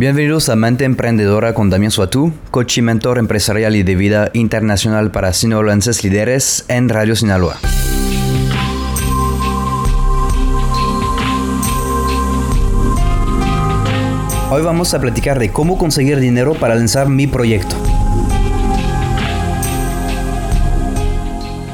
[0.00, 5.10] Bienvenidos a Mente Emprendedora con Damián Suatú, coach y mentor empresarial y de vida internacional
[5.10, 7.58] para sinaloenses líderes en Radio Sinaloa.
[14.50, 17.76] Hoy vamos a platicar de cómo conseguir dinero para lanzar mi proyecto.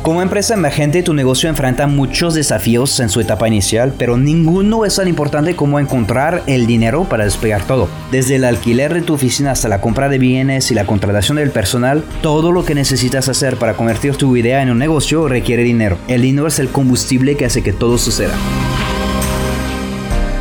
[0.06, 4.94] Como empresa emergente, tu negocio enfrenta muchos desafíos en su etapa inicial, pero ninguno es
[4.94, 7.88] tan importante como encontrar el dinero para despegar todo.
[8.12, 11.50] Desde el alquiler de tu oficina hasta la compra de bienes y la contratación del
[11.50, 15.98] personal, todo lo que necesitas hacer para convertir tu idea en un negocio requiere dinero.
[16.06, 18.34] El dinero es el combustible que hace que todo suceda.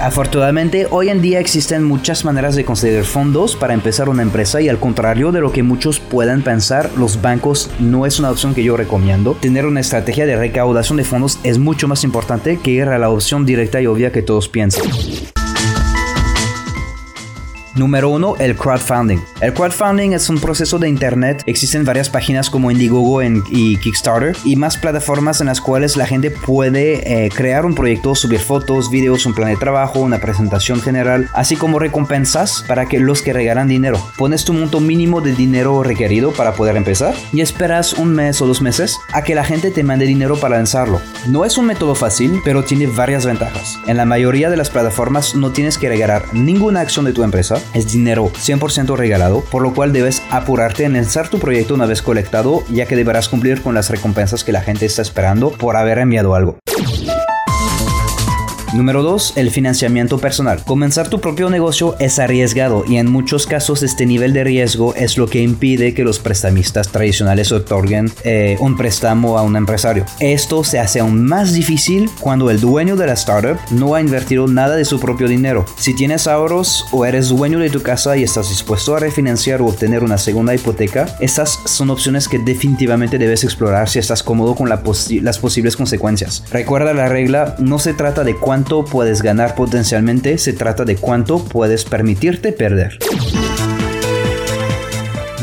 [0.06, 4.70] Afortunadamente, hoy en día existen muchas maneras de conseguir fondos para empezar una empresa y
[4.70, 8.64] al contrario de lo que muchos puedan pensar, los bancos no es una opción que
[8.64, 9.34] yo recomiendo.
[9.34, 13.10] Tener una estrategia de recaudación de fondos es mucho más importante que ir a la
[13.10, 14.84] opción directa y obvia que todos piensan.
[17.76, 18.38] Número 1.
[18.40, 19.20] El crowdfunding.
[19.42, 21.44] El crowdfunding es un proceso de internet.
[21.46, 26.32] Existen varias páginas como Indiegogo y Kickstarter y más plataformas en las cuales la gente
[26.32, 31.30] puede eh, crear un proyecto, subir fotos, videos, un plan de trabajo, una presentación general,
[31.34, 34.00] así como recompensas para que los que regalan dinero.
[34.18, 38.48] Pones tu monto mínimo de dinero requerido para poder empezar y esperas un mes o
[38.48, 41.02] dos meses a que la gente te mande dinero para lanzarlo.
[41.28, 43.78] No es un método fácil, pero tiene varias ventajas.
[43.86, 47.62] En la mayoría de las plataformas no tienes que regalar ninguna acción de tu empresa
[47.74, 52.02] es dinero 100% regalado, por lo cual debes apurarte en lanzar tu proyecto una vez
[52.02, 56.00] colectado, ya que deberás cumplir con las recompensas que la gente está esperando por haber
[56.00, 56.60] enviado algo.
[58.76, 59.38] Número 2.
[59.38, 60.62] El financiamiento personal.
[60.66, 65.18] Comenzar tu propio negocio es arriesgado y en muchos casos este nivel de riesgo es
[65.18, 70.06] lo que impide que los prestamistas tradicionales otorguen eh, un préstamo a un empresario.
[70.20, 74.46] Esto se hace aún más difícil cuando el dueño de la startup no ha invertido
[74.48, 75.64] nada de su propio dinero.
[75.78, 79.68] Si tienes ahorros o eres dueño de tu casa y estás dispuesto a refinanciar o
[79.68, 84.68] obtener una segunda hipoteca, estas son opciones que definitivamente debes explorar si estás cómodo con
[84.68, 86.44] las posibles consecuencias.
[86.52, 91.44] Recuerda la regla, no se trata de cuánto puedes ganar potencialmente, se trata de cuánto
[91.44, 92.98] puedes permitirte perder.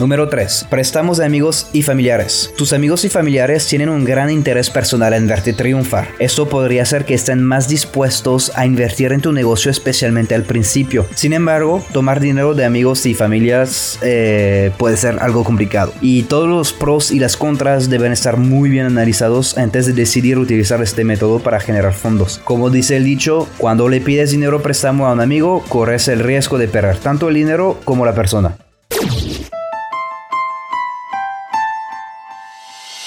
[0.02, 0.66] Número 3.
[0.68, 2.52] Préstamos de amigos y familiares.
[2.58, 6.08] Tus amigos y familiares tienen un gran interés personal en verte triunfar.
[6.18, 11.06] Esto podría hacer que estén más dispuestos a invertir en tu negocio especialmente al principio.
[11.14, 15.94] Sin embargo, tomar dinero de amigos y familias eh, puede ser algo complicado.
[16.00, 20.36] Y todos los pros y las contras deben estar muy bien analizados antes de decidir
[20.36, 22.40] utilizar este método para generar fondos.
[22.42, 26.58] Como dice el dicho, cuando le pides dinero préstamo a un amigo, corres el riesgo
[26.58, 28.56] de perder tanto el dinero como la persona.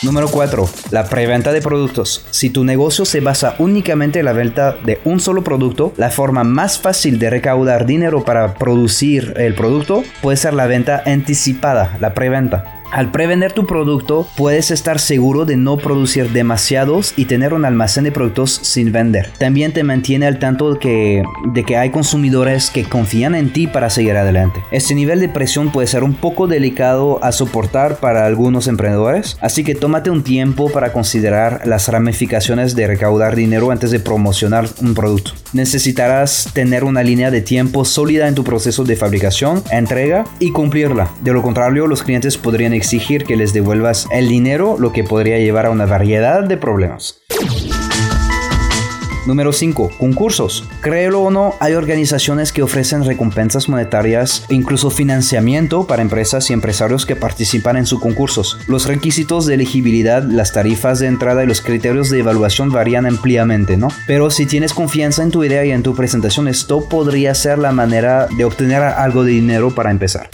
[0.05, 0.69] Número 4.
[0.91, 2.27] La preventa de productos.
[2.29, 6.43] Si tu negocio se basa únicamente en la venta de un solo producto, la forma
[6.43, 12.13] más fácil de recaudar dinero para producir el producto puede ser la venta anticipada, la
[12.13, 12.83] preventa.
[12.95, 18.05] Al prevender tu producto, puedes estar seguro de no producir demasiados y tener un almacén
[18.05, 19.33] de productos sin vender.
[19.37, 23.67] También te mantiene al tanto de que, de que hay consumidores que confían en ti
[23.67, 24.63] para seguir adelante.
[24.71, 29.65] Este nivel de presión puede ser un poco delicado a soportar para algunos emprendedores, así
[29.65, 34.93] que tómate un tiempo para considerar las ramificaciones de recaudar dinero antes de promocionar un
[34.93, 35.31] producto.
[35.51, 41.11] Necesitarás tener una línea de tiempo sólida en tu proceso de fabricación, entrega y cumplirla.
[41.19, 45.39] De lo contrario, los clientes podrían exigir que les devuelvas el dinero, lo que podría
[45.39, 47.19] llevar a una variedad de problemas.
[49.25, 49.89] Número 5.
[49.97, 50.63] Concursos.
[50.81, 56.53] Créelo o no, hay organizaciones que ofrecen recompensas monetarias e incluso financiamiento para empresas y
[56.53, 58.59] empresarios que participan en sus concursos.
[58.67, 63.77] Los requisitos de elegibilidad, las tarifas de entrada y los criterios de evaluación varían ampliamente,
[63.77, 63.87] ¿no?
[64.05, 67.71] Pero si tienes confianza en tu idea y en tu presentación, esto podría ser la
[67.71, 70.29] manera de obtener algo de dinero para empezar.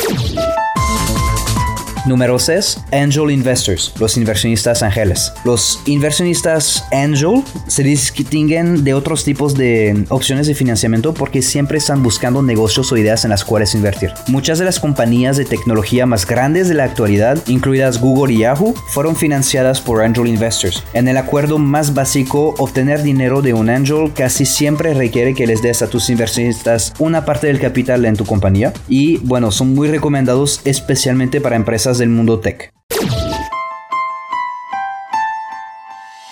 [2.08, 2.80] Número 6.
[2.94, 5.32] Angel Investors, los inversionistas ángeles.
[5.46, 12.02] Los inversionistas angel se distinguen de otros tipos de opciones de financiamiento porque siempre están
[12.02, 14.12] buscando negocios o ideas en las cuales invertir.
[14.28, 18.74] Muchas de las compañías de tecnología más grandes de la actualidad, incluidas Google y Yahoo,
[18.88, 20.84] fueron financiadas por angel investors.
[20.94, 25.62] En el acuerdo más básico, obtener dinero de un angel casi siempre requiere que les
[25.62, 29.88] des a tus inversionistas una parte del capital en tu compañía y bueno, son muy
[29.88, 32.72] recomendados especialmente para empresas del mundo tech.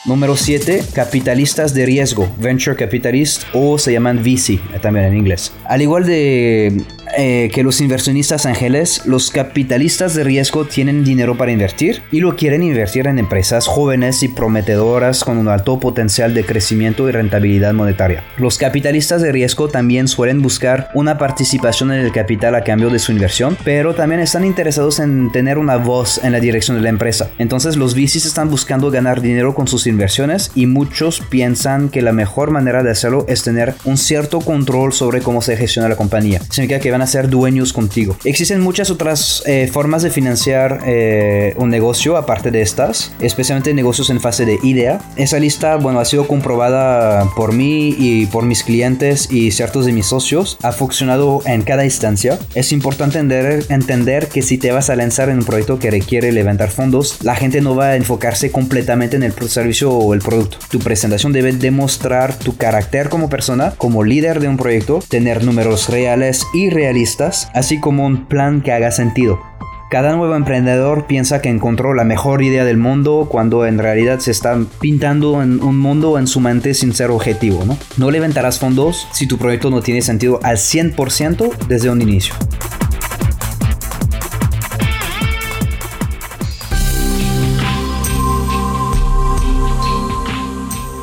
[0.06, 0.86] Número 7.
[0.94, 5.52] Capitalistas de riesgo, Venture Capitalist o se llaman VC también en inglés.
[5.66, 6.82] Al igual de
[7.18, 12.36] eh, que los inversionistas ángeles, los capitalistas de riesgo tienen dinero para invertir y lo
[12.36, 17.74] quieren invertir en empresas jóvenes y prometedoras con un alto potencial de crecimiento y rentabilidad
[17.74, 18.24] monetaria.
[18.38, 23.00] Los capitalistas de riesgo también suelen buscar una participación en el capital a cambio de
[23.00, 26.90] su inversión, pero también están interesados en tener una voz en la dirección de la
[26.90, 27.30] empresa.
[27.38, 32.12] Entonces los VCs están buscando ganar dinero con sus inversiones y muchos piensan que la
[32.12, 36.42] mejor manera de hacerlo es tener un cierto control sobre cómo se gestiona la compañía.
[36.50, 38.16] Significa que van a ser dueños contigo.
[38.24, 44.10] Existen muchas otras eh, formas de financiar eh, un negocio aparte de estas, especialmente negocios
[44.10, 45.02] en fase de idea.
[45.16, 49.92] Esa lista, bueno, ha sido comprobada por mí y por mis clientes y ciertos de
[49.92, 50.58] mis socios.
[50.62, 52.40] Ha funcionado en cada instancia.
[52.56, 56.32] Es importante entender, entender que si te vas a lanzar en un proyecto que requiere
[56.32, 60.58] levantar fondos, la gente no va a enfocarse completamente en el servicio o el producto.
[60.70, 65.90] Tu presentación debe demostrar tu carácter como persona, como líder de un proyecto, tener números
[65.90, 66.70] reales y
[67.54, 69.40] así como un plan que haga sentido.
[69.90, 74.30] Cada nuevo emprendedor piensa que encontró la mejor idea del mundo cuando en realidad se
[74.30, 77.76] está pintando en un mundo en su mente sin ser objetivo, ¿no?
[77.98, 82.36] No levantarás fondos si tu proyecto no tiene sentido al 100% desde un inicio.